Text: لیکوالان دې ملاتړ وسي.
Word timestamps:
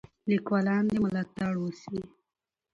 لیکوالان 0.29 0.83
دې 0.91 0.97
ملاتړ 1.05 1.53
وسي. 1.59 1.99